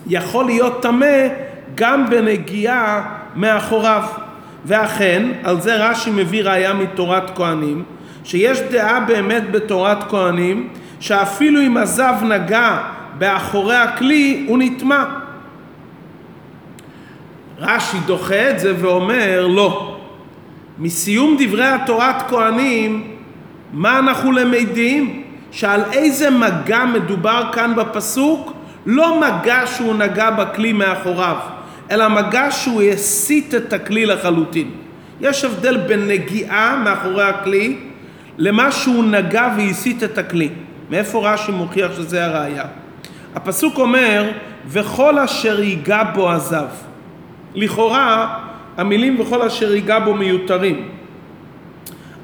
יכול 0.06 0.44
להיות 0.44 0.82
טמא 0.82 1.28
גם 1.74 2.10
בנגיעה 2.10 3.14
מאחוריו. 3.36 4.02
ואכן, 4.64 5.28
על 5.42 5.60
זה 5.60 5.76
רש"י 5.76 6.10
מביא 6.10 6.42
ראיה 6.42 6.74
מתורת 6.74 7.36
כהנים, 7.36 7.84
שיש 8.24 8.60
דעה 8.60 9.00
באמת 9.00 9.50
בתורת 9.50 10.10
כהנים, 10.10 10.68
שאפילו 11.00 11.60
אם 11.60 11.76
הזב 11.76 12.14
נגע 12.22 12.78
באחורי 13.18 13.76
הכלי, 13.76 14.44
הוא 14.48 14.58
נטמע. 14.58 15.04
רש"י 17.58 17.96
דוחה 18.06 18.50
את 18.50 18.58
זה 18.58 18.72
ואומר, 18.78 19.46
לא. 19.46 19.93
מסיום 20.78 21.36
דברי 21.38 21.66
התורת 21.66 22.22
כהנים, 22.28 23.10
מה 23.72 23.98
אנחנו 23.98 24.32
למדים? 24.32 25.22
שעל 25.50 25.80
איזה 25.92 26.30
מגע 26.30 26.84
מדובר 26.84 27.42
כאן 27.52 27.74
בפסוק? 27.76 28.52
לא 28.86 29.20
מגע 29.20 29.66
שהוא 29.66 29.94
נגע 29.94 30.30
בכלי 30.30 30.72
מאחוריו, 30.72 31.36
אלא 31.90 32.08
מגע 32.08 32.50
שהוא 32.50 32.82
הסיט 32.82 33.54
את 33.54 33.72
הכלי 33.72 34.06
לחלוטין. 34.06 34.70
יש 35.20 35.44
הבדל 35.44 35.76
בין 35.76 36.08
נגיעה 36.08 36.80
מאחורי 36.84 37.24
הכלי 37.24 37.76
למה 38.38 38.72
שהוא 38.72 39.04
נגע 39.04 39.48
והסיט 39.56 40.02
את 40.02 40.18
הכלי. 40.18 40.48
מאיפה 40.90 41.32
רש"י 41.32 41.52
מוכיח 41.52 41.92
שזה 41.96 42.24
הראייה? 42.24 42.64
הפסוק 43.34 43.78
אומר, 43.78 44.30
וכל 44.66 45.18
אשר 45.18 45.60
ייגע 45.60 46.02
בו 46.02 46.30
עזב. 46.30 46.66
לכאורה 47.54 48.38
המילים 48.76 49.20
וכל 49.20 49.42
אשר 49.42 49.74
ייגע 49.74 49.98
בו 49.98 50.14
מיותרים. 50.14 50.88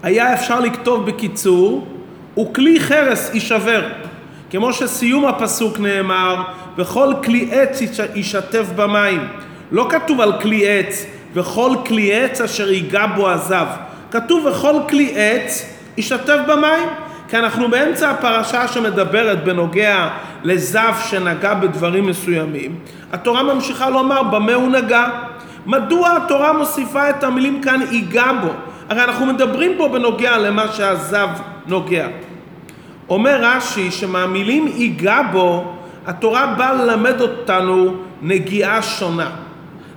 היה 0.03 0.35
אפשר 0.35 0.61
לכתוב 0.61 1.07
בקיצור, 1.07 1.87
וכלי 2.39 2.81
חרס 2.81 3.31
יישבר. 3.35 3.89
כמו 4.51 4.73
שסיום 4.73 5.27
הפסוק 5.27 5.81
נאמר, 5.81 6.43
וכל 6.79 7.15
כלי 7.25 7.49
עץ 7.53 7.81
יישטף 8.15 8.67
במים. 8.77 9.29
לא 9.73 9.87
כתוב 9.91 10.21
על 10.21 10.33
כלי 10.41 10.69
עץ, 10.69 11.07
וכל 11.35 11.77
כלי 11.87 12.15
עץ 12.15 12.41
אשר 12.41 12.71
ייגע 12.71 13.07
בו 13.07 13.29
עזב. 13.29 13.67
כתוב 14.11 14.47
וכל 14.47 14.75
כלי 14.89 15.13
עץ 15.17 15.77
יישטף 15.97 16.39
במים. 16.49 16.89
כי 17.29 17.39
אנחנו 17.39 17.71
באמצע 17.71 18.11
הפרשה 18.11 18.69
שמדברת 18.69 19.45
בנוגע 19.45 20.09
לזב 20.45 20.95
שנגע 21.09 21.55
בדברים 21.55 22.07
מסוימים. 22.07 22.75
התורה 23.13 23.43
ממשיכה 23.43 23.91
לומר 23.91 24.23
במה 24.23 24.55
הוא 24.55 24.69
נגע. 24.71 25.07
מדוע 25.67 26.17
התורה 26.17 26.53
מוסיפה 26.53 27.11
את 27.11 27.25
המילים 27.25 27.63
כאן 27.63 27.81
ייגע 27.91 28.33
בו? 28.41 28.49
הרי 28.89 29.05
אנחנו 29.05 29.27
מדברים 29.27 29.73
פה 29.79 29.89
בנוגע 29.89 30.39
למה 30.39 30.69
שהזב 30.73 31.29
נוגע. 31.67 32.07
אומר 33.09 33.39
רש"י 33.43 33.91
שמהמילים 33.91 34.69
ייגע 34.69 35.21
בו, 35.33 35.73
התורה 36.07 36.55
באה 36.59 36.73
ללמד 36.73 37.21
אותנו 37.21 37.95
נגיעה 38.23 38.83
שונה. 38.83 39.31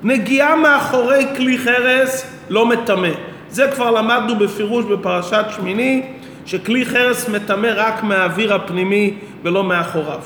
נגיעה 0.03 0.55
מאחורי 0.55 1.25
כלי 1.35 1.57
חרס 1.57 2.35
לא 2.49 2.65
מטמא. 2.65 3.09
זה 3.49 3.67
כבר 3.75 3.91
למדנו 3.91 4.35
בפירוש 4.35 4.85
בפרשת 4.85 5.45
שמיני, 5.55 6.03
שכלי 6.45 6.85
חרס 6.85 7.29
מטמא 7.29 7.69
רק 7.75 8.03
מהאוויר 8.03 8.53
הפנימי 8.53 9.13
ולא 9.43 9.63
מאחוריו. 9.63 10.19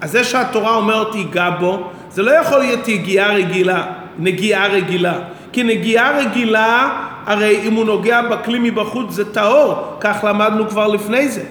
אז 0.00 0.10
זה 0.10 0.24
שהתורה 0.24 0.74
אומרת 0.74 1.14
ייגע 1.14 1.50
בו, 1.50 1.90
זה 2.10 2.22
לא 2.22 2.30
יכול 2.30 2.58
להיות 2.58 2.88
יגיעה 2.88 3.34
רגילה, 3.34 3.84
נגיעה 4.18 4.66
רגילה. 4.66 5.18
כי 5.52 5.62
נגיעה 5.62 6.18
רגילה, 6.18 7.02
הרי 7.26 7.60
אם 7.62 7.74
הוא 7.74 7.84
נוגע 7.84 8.22
בכלי 8.22 8.58
מבחוץ 8.58 9.12
זה 9.12 9.34
טהור, 9.34 9.74
כך 10.00 10.24
למדנו 10.28 10.68
כבר 10.68 10.86
לפני 10.86 11.28
זה. 11.28 11.42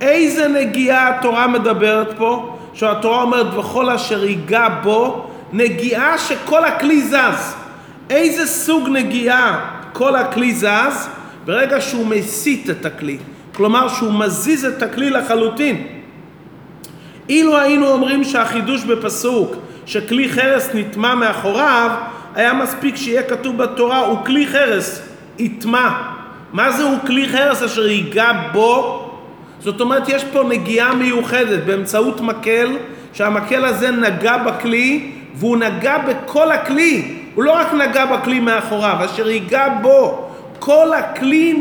איזה 0.00 0.48
נגיעה 0.48 1.08
התורה 1.08 1.46
מדברת 1.46 2.14
פה? 2.16 2.56
שהתורה 2.74 3.22
אומרת 3.22 3.54
וכל 3.54 3.90
אשר 3.90 4.24
ייגע 4.24 4.68
בו, 4.82 5.30
נגיעה 5.52 6.18
שכל 6.18 6.64
הכלי 6.64 7.02
זז. 7.02 7.54
איזה 8.10 8.46
סוג 8.46 8.88
נגיעה 8.88 9.70
כל 9.92 10.16
הכלי 10.16 10.54
זז? 10.54 11.08
ברגע 11.44 11.80
שהוא 11.80 12.06
מסיט 12.06 12.70
את 12.70 12.86
הכלי. 12.86 13.18
כלומר 13.54 13.88
שהוא 13.88 14.12
מזיז 14.12 14.64
את 14.64 14.82
הכלי 14.82 15.10
לחלוטין. 15.10 15.86
אילו 17.28 17.58
היינו 17.58 17.86
אומרים 17.86 18.24
שהחידוש 18.24 18.84
בפסוק 18.84 19.56
שכלי 19.86 20.28
חרס 20.28 20.70
נטמע 20.74 21.14
מאחוריו, 21.14 21.90
היה 22.34 22.52
מספיק 22.52 22.96
שיהיה 22.96 23.22
כתוב 23.22 23.56
בתורה 23.56 23.98
הוא 23.98 24.18
כלי 24.24 24.46
חרס, 24.46 25.02
יטמע. 25.38 25.90
מה 26.52 26.70
זה 26.70 26.82
הוא 26.82 26.98
כלי 27.06 27.28
חרס 27.28 27.62
אשר 27.62 27.86
ייגע 27.86 28.32
בו? 28.52 29.00
זאת 29.60 29.80
אומרת 29.80 30.08
יש 30.08 30.24
פה 30.24 30.42
נגיעה 30.48 30.94
מיוחדת 30.94 31.64
באמצעות 31.64 32.20
מקל, 32.20 32.76
שהמקל 33.12 33.64
הזה 33.64 33.90
נגע 33.90 34.36
בכלי 34.36 35.12
והוא 35.34 35.56
נגע 35.56 35.98
בכל 35.98 36.52
הכלי, 36.52 37.14
הוא 37.34 37.44
לא 37.44 37.52
רק 37.52 37.72
נגע 37.72 38.06
בכלי 38.06 38.40
מאחוריו, 38.40 38.96
אשר 39.04 39.30
ייגע 39.30 39.68
בו. 39.82 40.30
כל 40.58 40.92
הכלי 40.92 41.54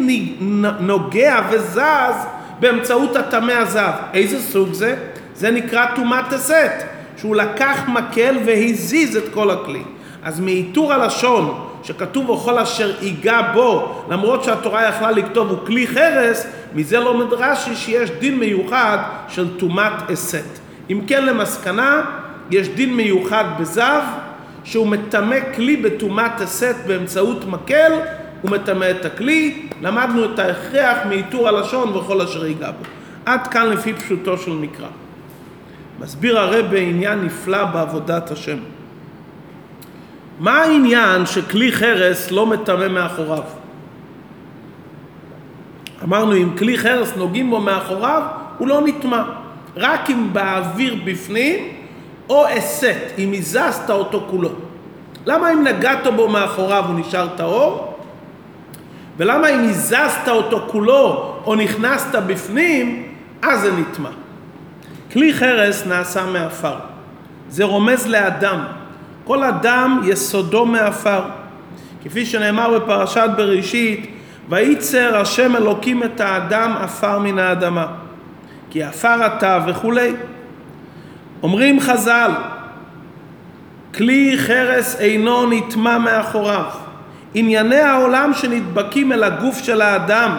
נוגע 0.80 1.40
וזז 1.50 2.26
באמצעות 2.60 3.16
הטמא 3.16 3.52
הזב. 3.52 3.92
איזה 4.14 4.42
סוג 4.42 4.74
זה? 4.74 4.96
זה 5.36 5.52
נקרא 5.52 5.86
טומאת 5.96 6.34
הסת, 6.34 6.84
שהוא 7.24 7.36
לקח 7.36 7.82
מקל 7.88 8.38
והזיז 8.46 9.16
את 9.16 9.24
כל 9.34 9.52
הכלי. 9.52 9.84
אז 10.24 10.40
מעיטור 10.40 10.94
הלשון 10.94 11.68
שכתוב 11.84 12.30
וכל 12.30 12.60
אשר 12.60 12.92
ייגע 13.02 13.42
בו, 13.54 14.04
למרות 14.10 14.44
שהתורה 14.44 14.88
יכלה 14.88 15.12
לכתוב 15.12 15.50
הוא 15.50 15.58
כלי 15.66 15.88
חרס, 15.88 16.48
מזה 16.76 17.00
לא 17.00 17.18
מדרשי 17.18 17.76
שיש 17.76 18.12
דין 18.12 18.40
מיוחד 18.40 18.98
של 19.28 19.58
טומאת 19.58 20.12
אסת. 20.14 20.60
אם 20.90 21.02
כן 21.08 21.26
למסקנה, 21.26 22.02
יש 22.52 22.70
דין 22.70 22.96
מיוחד 22.96 23.46
בזב, 23.60 24.02
שהוא 24.64 24.88
מטמא 24.88 25.38
כלי 25.56 25.78
בטומאת 25.78 26.42
אסת 26.42 26.76
באמצעות 26.88 27.46
מקל, 27.46 27.92
הוא 28.42 28.52
מטמא 28.52 28.92
את 28.92 29.06
הכלי, 29.06 29.70
למדנו 29.82 30.26
את 30.26 30.40
ההכרח 30.40 30.98
מעיטור 31.10 31.48
הלשון 31.48 31.90
וכל 31.90 32.22
אשר 32.22 32.46
ייגע 32.46 32.72
בו. 32.72 32.84
עד 33.26 33.48
כאן 33.48 33.70
לפי 33.70 33.94
פשוטו 33.94 34.38
של 34.38 34.52
מקרא. 34.52 35.03
מסביר 36.00 36.40
הרב 36.40 36.66
בעניין 36.72 37.26
נפלא 37.26 37.66
בעבודת 37.66 38.32
השם. 38.32 38.58
מה 40.40 40.62
העניין 40.62 41.26
שכלי 41.26 41.72
חרס 41.72 42.32
לא 42.32 42.46
מטמא 42.46 42.88
מאחוריו? 42.88 43.44
אמרנו 46.04 46.36
אם 46.36 46.58
כלי 46.58 46.78
חרס 46.78 47.18
נוגעים 47.18 47.50
בו 47.50 47.60
מאחוריו 47.60 48.22
הוא 48.58 48.68
לא 48.68 48.82
נטמע 48.86 49.24
רק 49.78 50.10
אם 50.10 50.34
באוויר 50.34 50.96
בפנים 51.06 51.68
או 52.30 52.48
הסת, 52.48 53.12
אם 53.18 53.32
הזזת 53.38 53.90
אותו 53.90 54.28
כולו. 54.30 54.50
למה 55.26 55.54
אם 55.54 55.64
נגעת 55.64 56.08
בו 56.16 56.30
מאחוריו 56.30 56.84
הוא 56.88 57.00
נשאר 57.00 57.28
טהור? 57.38 57.98
ולמה 59.18 59.50
אם 59.50 59.60
הזזת 59.70 60.28
אותו 60.28 60.62
כולו 60.68 61.36
או 61.46 61.56
נכנסת 61.56 62.16
בפנים, 62.16 63.14
אז 63.42 63.62
זה 63.62 63.72
נטמע. 63.72 64.10
כלי 65.14 65.34
חרס 65.34 65.86
נעשה 65.86 66.26
מעפר. 66.26 66.76
זה 67.50 67.64
רומז 67.64 68.08
לאדם. 68.08 68.64
כל 69.24 69.44
אדם 69.44 70.02
יסודו 70.06 70.66
מעפר. 70.66 71.22
כפי 72.04 72.26
שנאמר 72.26 72.80
בפרשת 72.80 73.30
בראשית, 73.38 74.10
וייצר 74.50 75.18
השם 75.18 75.56
אלוקים 75.56 76.04
את 76.04 76.22
האדם 76.22 76.76
עפר 76.82 77.20
מן 77.20 77.40
האדמה. 77.40 77.88
כי 78.70 78.84
עפר 78.84 79.26
אתה 79.26 79.60
וכולי. 79.68 80.14
אומרים 81.44 81.80
חז"ל, 81.80 82.32
כלי 83.94 84.36
חרס 84.38 85.00
אינו 85.00 85.50
נטמע 85.50 85.98
מאחוריו. 85.98 86.66
ענייני 87.34 87.80
העולם 87.80 88.32
שנדבקים 88.34 89.12
אל 89.12 89.24
הגוף 89.24 89.64
של 89.64 89.82
האדם, 89.82 90.38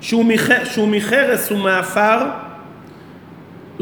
שהוא, 0.00 0.24
מח... 0.24 0.48
שהוא 0.64 0.88
מחרס 0.88 1.52
ומעפר, 1.52 2.18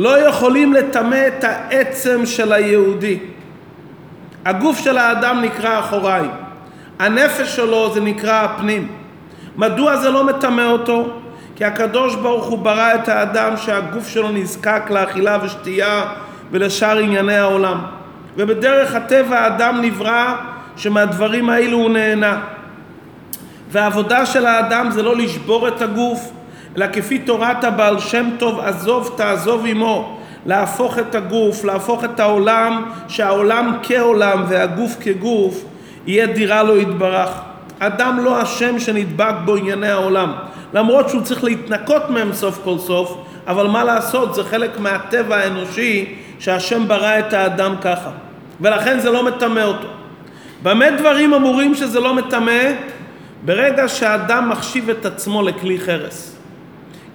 לא 0.01 0.19
יכולים 0.19 0.73
לטמא 0.73 1.29
את 1.29 1.45
העצם 1.45 2.27
של 2.27 2.53
היהודי. 2.53 3.19
הגוף 4.45 4.79
של 4.79 4.99
האדם 4.99 5.41
נקרא 5.43 5.79
אחוריים, 5.79 6.31
הנפש 6.99 7.57
שלו 7.57 7.95
זה 7.95 8.01
נקרא 8.01 8.45
הפנים. 8.45 8.89
מדוע 9.57 9.97
זה 9.97 10.11
לא 10.11 10.25
מטמא 10.25 10.63
אותו? 10.63 11.11
כי 11.57 11.65
הקדוש 11.65 12.15
ברוך 12.15 12.47
הוא 12.47 12.59
ברא 12.59 12.95
את 12.95 13.09
האדם 13.09 13.57
שהגוף 13.57 14.09
שלו 14.09 14.29
נזקק 14.29 14.83
לאכילה 14.91 15.39
ושתייה 15.43 16.05
ולשאר 16.51 16.99
ענייני 16.99 17.37
העולם. 17.37 17.79
ובדרך 18.37 18.95
הטבע 18.95 19.39
האדם 19.39 19.81
נברא 19.83 20.35
שמהדברים 20.77 21.51
האלו 21.51 21.79
הוא 21.79 21.91
נהנה. 21.91 22.41
והעבודה 23.71 24.27
של 24.27 24.47
האדם 24.47 24.91
זה 24.91 25.03
לא 25.03 25.17
לשבור 25.17 25.69
את 25.69 25.83
הגוף, 25.83 26.33
אלא 26.77 26.87
כפי 26.93 27.19
תורת 27.19 27.65
הבעל 27.65 28.01
שם 28.01 28.31
טוב 28.39 28.61
עזוב 28.61 29.15
תעזוב 29.17 29.65
עמו, 29.67 30.19
להפוך 30.47 30.99
את 30.99 31.15
הגוף, 31.15 31.65
להפוך 31.65 32.05
את 32.05 32.21
העולם, 32.21 32.91
שהעולם 33.09 33.79
כעולם 33.83 34.45
והגוף 34.49 34.97
כגוף, 35.01 35.65
יהיה 36.07 36.27
דירה 36.27 36.63
לו 36.63 36.77
יתברך. 36.77 37.31
אדם 37.79 38.19
לא 38.25 38.43
אשם 38.43 38.79
שנדבק 38.79 39.35
בו 39.45 39.57
ענייני 39.57 39.89
העולם, 39.89 40.33
למרות 40.75 41.09
שהוא 41.09 41.23
צריך 41.23 41.45
להתנקות 41.45 42.11
מהם 42.11 42.33
סוף 42.33 42.61
כל 42.65 42.79
סוף, 42.79 43.17
אבל 43.47 43.67
מה 43.67 43.85
לעשות, 43.85 44.35
זה 44.35 44.45
חלק 44.45 44.81
מהטבע 44.81 45.37
האנושי 45.37 46.15
שהשם 46.39 46.89
ברא 46.89 47.19
את 47.19 47.33
האדם 47.33 47.75
ככה, 47.81 48.11
ולכן 48.61 49.01
זה 49.01 49.11
לא 49.11 49.25
מטמא 49.25 49.61
אותו. 49.61 49.89
במה 50.63 50.91
דברים 50.91 51.35
אמורים 51.35 51.75
שזה 51.75 52.01
לא 52.01 52.15
מטמא? 52.15 52.63
ברגע 53.45 53.89
שאדם 53.89 54.49
מחשיב 54.49 54.91
את 54.91 55.07
עצמו 55.07 55.43
לכלי 55.43 55.79
חרס. 55.79 56.40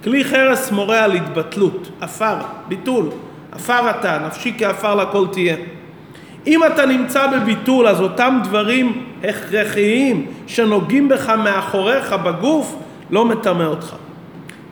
כלי 0.04 0.24
חרס 0.24 0.70
מורה 0.70 1.04
על 1.04 1.12
התבטלות, 1.12 1.88
עפר, 2.00 2.36
ביטול, 2.68 3.08
עפר 3.52 3.90
אתה, 3.90 4.18
נפשי 4.26 4.54
כעפר 4.58 4.94
לכל 4.94 5.26
תהיה. 5.32 5.56
אם 6.46 6.64
אתה 6.64 6.86
נמצא 6.86 7.26
בביטול, 7.26 7.88
אז 7.88 8.00
אותם 8.00 8.38
דברים 8.44 9.04
הכרחיים 9.24 10.26
שנוגעים 10.46 11.08
בך 11.08 11.28
מאחוריך 11.28 12.12
בגוף, 12.12 12.76
לא 13.10 13.24
מטמא 13.24 13.62
אותך. 13.62 13.94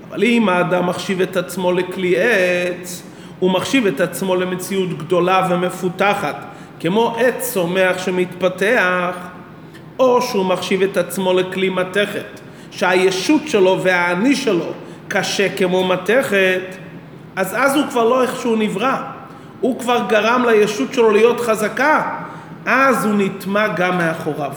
אבל 0.08 0.24
אם 0.24 0.48
האדם 0.48 0.86
מחשיב 0.86 1.20
את 1.20 1.36
עצמו 1.36 1.72
לכלי 1.72 2.14
עץ, 2.18 3.02
הוא 3.38 3.50
מחשיב 3.50 3.86
את 3.86 4.00
עצמו 4.00 4.36
למציאות 4.36 4.98
גדולה 4.98 5.46
ומפותחת, 5.50 6.44
כמו 6.80 7.16
עץ 7.18 7.52
צומח 7.52 7.98
שמתפתח, 7.98 9.16
או 9.98 10.22
שהוא 10.22 10.44
מחשיב 10.44 10.82
את 10.82 10.96
עצמו 10.96 11.32
לכלי 11.32 11.68
מתכת, 11.68 12.40
שהישות 12.70 13.48
שלו 13.48 13.80
והאני 13.82 14.36
שלו 14.36 14.72
קשה 15.08 15.56
כמו 15.56 15.84
מתכת, 15.84 16.62
אז 17.36 17.54
אז 17.54 17.76
הוא 17.76 17.84
כבר 17.90 18.08
לא 18.08 18.22
איך 18.22 18.40
שהוא 18.40 18.58
נברא, 18.58 18.96
הוא 19.60 19.80
כבר 19.80 20.02
גרם 20.08 20.44
לישות 20.48 20.94
שלו 20.94 21.10
להיות 21.10 21.40
חזקה, 21.40 22.02
אז 22.66 23.04
הוא 23.04 23.14
נטמע 23.14 23.68
גם 23.68 23.98
מאחוריו. 23.98 24.52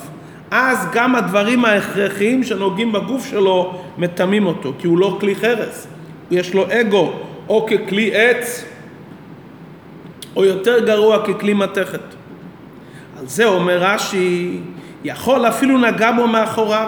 אז 0.51 0.87
גם 0.93 1.15
הדברים 1.15 1.65
ההכרחיים 1.65 2.43
שנוגעים 2.43 2.91
בגוף 2.91 3.25
שלו 3.29 3.81
מטמאים 3.97 4.45
אותו, 4.45 4.73
כי 4.79 4.87
הוא 4.87 4.97
לא 4.97 5.17
כלי 5.19 5.35
חרס, 5.35 5.87
יש 6.31 6.53
לו 6.53 6.65
אגו, 6.71 7.13
או 7.49 7.65
ככלי 7.65 8.11
עץ, 8.15 8.65
או 10.35 10.45
יותר 10.45 10.85
גרוע 10.85 11.25
ככלי 11.25 11.53
מתכת. 11.53 12.01
על 13.19 13.27
זה 13.27 13.45
אומר 13.45 13.77
רש"י, 13.77 14.59
יכול 15.03 15.47
אפילו 15.47 15.77
נגע 15.77 16.11
בו 16.11 16.27
מאחוריו. 16.27 16.87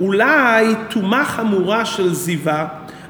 אולי 0.00 0.74
טומאה 0.90 1.24
חמורה 1.24 1.84
של 1.84 2.14
זיווה, 2.14 2.66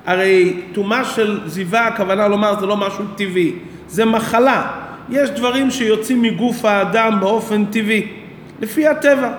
הרי 0.06 0.60
טומאה 0.72 1.04
של 1.04 1.40
זיווה, 1.46 1.86
הכוונה 1.86 2.28
לומר 2.28 2.60
זה 2.60 2.66
לא 2.66 2.76
משהו 2.76 3.04
טבעי, 3.16 3.52
זה 3.88 4.04
מחלה. 4.04 4.66
יש 5.10 5.30
דברים 5.30 5.70
שיוצאים 5.70 6.22
מגוף 6.22 6.64
האדם 6.64 7.20
באופן 7.20 7.64
טבעי, 7.64 8.08
לפי 8.60 8.86
הטבע. 8.86 9.32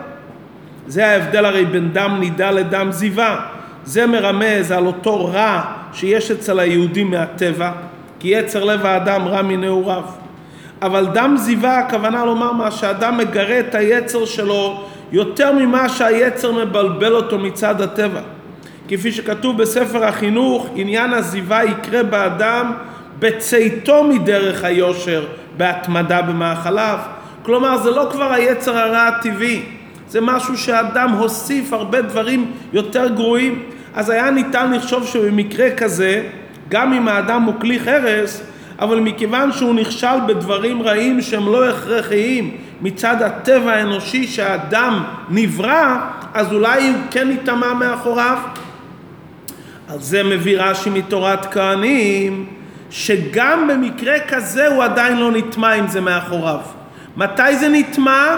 זה 0.88 1.08
ההבדל 1.08 1.45
הרי 1.45 1.65
בין 1.65 1.93
דם 1.93 2.17
נידה 2.19 2.52
לדם 2.52 2.88
זיווה. 2.91 3.45
זה 3.86 4.06
מרמז 4.06 4.71
על 4.71 4.86
אותו 4.86 5.26
רע 5.26 5.62
שיש 5.93 6.32
אצל 6.32 6.60
היהודים 6.60 7.12
מהטבע, 7.12 7.71
כי 8.19 8.28
יצר 8.28 8.63
לב 8.63 8.86
האדם 8.86 9.28
רע 9.28 9.41
מנעוריו. 9.41 10.04
אבל 10.82 11.08
דם 11.13 11.36
זיווה 11.38 11.80
הכוונה 11.80 12.26
לומר 12.26 12.52
מה 12.52 12.71
שאדם 12.71 13.17
מגרה 13.17 13.60
את 13.60 13.76
היצר 13.76 14.26
שלו 14.26 14.84
יותר 15.12 15.52
ממה 15.52 15.89
שהיצר 15.89 16.52
מבלבל 16.52 17.15
אותו 17.15 17.39
מצד 17.39 17.82
הטבע. 17.82 18.21
כפי 18.88 19.12
שכתוב 19.12 19.58
בספר 19.62 20.06
החינוך, 20.06 20.67
עניין 20.76 21.13
הזיווה 21.13 21.63
יקרה 21.63 22.04
באדם 22.04 22.72
בצאתו 23.19 24.04
מדרך 24.04 24.63
היושר, 24.63 25.26
בהתמדה 25.58 26.22
במאכליו. 26.22 26.98
כלומר, 27.43 27.78
זה 27.78 27.91
לא 27.91 28.08
כבר 28.12 28.34
היצר 28.34 28.78
הרע 28.78 29.08
הטבעי, 29.08 29.62
זה 30.10 30.22
משהו 30.22 30.58
שאדם 30.58 31.10
הוסיף 31.10 31.74
הרבה 31.74 32.02
דברים 32.02 32.52
יותר 32.74 33.08
גרועים. 33.08 33.63
אז 33.96 34.10
היה 34.10 34.32
ניתן 34.32 34.72
לחשוב 34.74 35.08
שבמקרה 35.08 35.72
כזה, 35.72 36.24
גם 36.69 36.93
אם 36.93 37.08
האדם 37.08 37.41
הוא 37.41 37.54
כלי 37.62 37.80
חרס, 37.80 38.43
אבל 38.80 39.00
מכיוון 39.00 39.52
שהוא 39.52 39.76
נכשל 39.76 40.19
בדברים 40.28 40.82
רעים 40.82 41.22
שהם 41.22 41.46
לא 41.46 41.69
הכרחיים 41.69 42.58
מצד 42.82 43.22
הטבע 43.22 43.72
האנושי 43.72 44.28
שהאדם 44.28 45.04
נברא, 45.30 45.98
אז 46.34 46.54
אולי 46.54 46.88
הוא 46.88 46.98
כן 47.12 47.32
יטמע 47.32 47.74
מאחוריו. 47.74 48.38
על 49.88 50.02
זה 50.02 50.24
מביא 50.24 50.62
רש"י 50.62 50.89
מתורת 50.89 51.54
כהנים, 51.54 52.46
שגם 52.89 53.67
במקרה 53.67 54.19
כזה 54.28 54.67
הוא 54.67 54.84
עדיין 54.84 55.17
לא 55.17 55.32
נטמע 55.32 55.74
אם 55.74 55.88
זה 55.88 56.02
מאחוריו. 56.02 56.60
מתי 57.17 57.58
זה 57.60 57.67
נטמע? 57.69 58.38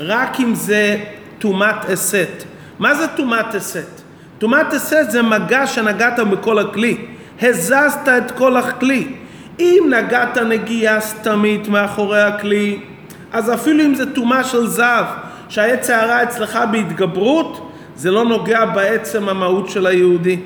רק 0.00 0.40
אם 0.40 0.54
זה 0.54 0.96
טומאת 1.38 1.90
אסת. 1.92 2.44
מה 2.78 2.94
זה 2.94 3.06
טומאת 3.06 3.54
אסת? 3.54 4.00
טומאת 4.38 4.74
אסת 4.74 5.06
זה 5.08 5.22
מגע 5.22 5.66
שנגעת 5.66 6.18
בכל 6.18 6.58
הכלי. 6.58 6.96
הזזת 7.42 8.08
את 8.08 8.30
כל 8.30 8.56
הכלי. 8.56 9.08
אם 9.60 9.90
נגעת 9.90 10.38
נגיעה 10.38 11.00
סתמית 11.00 11.68
מאחורי 11.68 12.22
הכלי, 12.22 12.78
אז 13.32 13.54
אפילו 13.54 13.84
אם 13.84 13.94
זה 13.94 14.14
טומאה 14.14 14.44
של 14.44 14.66
זהב, 14.66 15.04
שהעץ 15.48 15.90
הרע 15.90 16.22
אצלך 16.22 16.58
בהתגברות, 16.70 17.72
זה 17.96 18.10
לא 18.10 18.24
נוגע 18.24 18.64
בעצם 18.64 19.28
המהות 19.28 19.70
של 19.70 19.86
היהודי. 19.86 20.38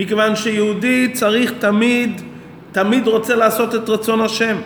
מכיוון 0.00 0.36
שיהודי 0.36 1.08
צריך 1.12 1.52
תמיד, 1.58 2.22
תמיד 2.72 3.06
רוצה 3.06 3.36
לעשות 3.36 3.74
את 3.74 3.88
רצון 3.88 4.20
השם, 4.20 4.56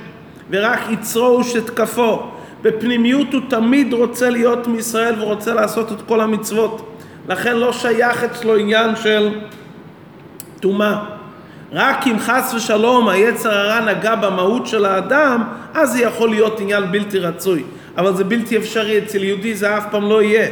ורק 0.50 0.80
יצרו 0.90 1.26
הוא 1.26 1.42
שתקפו. 1.42 2.22
בפנימיות 2.62 3.32
הוא 3.32 3.40
תמיד 3.48 3.92
רוצה 3.92 4.30
להיות 4.30 4.66
מישראל 4.66 5.14
ורוצה 5.20 5.54
לעשות 5.54 5.92
את 5.92 6.02
כל 6.08 6.20
המצוות. 6.20 6.98
לכן 7.28 7.56
לא 7.56 7.72
שייך 7.72 8.24
אצלו 8.24 8.56
עניין 8.56 8.96
של 8.96 9.30
טומאה. 10.60 10.98
רק 11.72 12.06
אם 12.06 12.18
חס 12.18 12.54
ושלום 12.56 13.08
היצר 13.08 13.54
הרע 13.54 13.80
נגע 13.80 14.14
במהות 14.14 14.66
של 14.66 14.84
האדם, 14.84 15.42
אז 15.74 15.92
זה 15.92 16.02
יכול 16.02 16.30
להיות 16.30 16.60
עניין 16.60 16.92
בלתי 16.92 17.18
רצוי. 17.18 17.62
אבל 17.96 18.16
זה 18.16 18.24
בלתי 18.24 18.56
אפשרי, 18.56 18.98
אצל 18.98 19.24
יהודי 19.24 19.54
זה 19.54 19.78
אף 19.78 19.84
פעם 19.90 20.08
לא 20.08 20.22
יהיה. 20.22 20.48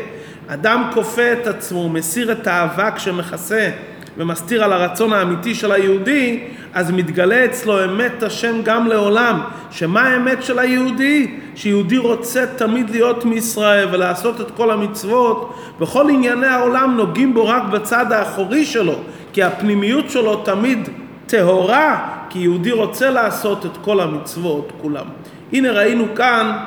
אדם 0.49 0.90
כופה 0.95 1.33
את 1.33 1.47
עצמו, 1.47 1.88
מסיר 1.88 2.33
את 2.33 2.47
האבק 2.47 2.99
שמכסה 2.99 3.71
ומסתיר 4.18 4.64
על 4.64 4.72
הרצון 4.72 5.12
האמיתי 5.12 5.55
של 5.55 5.72
היהודי, 5.72 6.40
אז 6.75 6.90
מתגלה 6.90 7.44
אצלו 7.44 7.85
אמת 7.85 8.22
השם 8.22 8.62
גם 8.64 8.87
לעולם. 8.87 9.40
שמה 9.70 10.01
האמת 10.01 10.42
של 10.42 10.59
היהודי? 10.59 11.38
שיהודי 11.55 11.98
רוצה 11.98 12.44
תמיד 12.57 12.90
להיות 12.90 13.25
מישראל 13.25 13.88
ולעשות 13.92 14.40
את 14.40 14.51
כל 14.51 14.70
המצוות. 14.70 15.55
בכל 15.81 16.11
ענייני 16.11 16.46
העולם 16.46 16.96
נוגעים 16.96 17.35
בו 17.35 17.46
רק 17.46 17.62
בצד 17.62 18.12
האחורי 18.12 18.64
שלו, 18.64 18.94
כי 19.33 19.42
הפנימיות 19.42 20.11
שלו 20.11 20.37
תמיד 20.37 20.88
טהורה, 21.27 22.09
כי 22.31 22.38
יהודי 22.38 22.72
רוצה 22.72 23.11
לעשות 23.11 23.66
את 23.66 23.77
כל 23.85 24.01
המצוות 24.01 24.72
כולם. 24.81 25.07
הנה 25.53 25.72
ראינו 25.72 26.05
כאן 26.14 26.59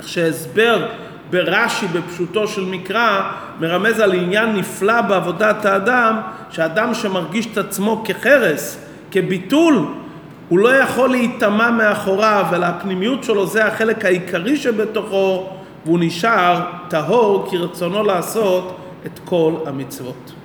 שהסבר 0.00 0.86
ברש"י 1.30 1.86
בפשוטו 1.86 2.48
של 2.48 2.64
מקרא 2.64 3.32
מרמז 3.60 4.00
על 4.00 4.12
עניין 4.12 4.56
נפלא 4.56 5.00
בעבודת 5.00 5.64
האדם, 5.64 6.20
שאדם 6.50 6.94
שמרגיש 6.94 7.46
את 7.46 7.58
עצמו 7.58 8.02
כחרס, 8.04 8.84
כביטול, 9.10 9.86
הוא 10.48 10.58
לא 10.58 10.68
יכול 10.76 11.10
להיטמע 11.10 11.70
מאחוריו, 11.70 12.46
אלא 12.52 12.66
הפנימיות 12.66 13.24
שלו 13.24 13.46
זה 13.46 13.66
החלק 13.66 14.04
העיקרי 14.04 14.56
שבתוכו, 14.56 15.50
והוא 15.84 15.98
נשאר 16.02 16.60
טהור 16.88 17.48
כרצונו 17.50 18.02
לעשות 18.02 18.76
את 19.06 19.20
כל 19.24 19.52
המצוות. 19.66 20.37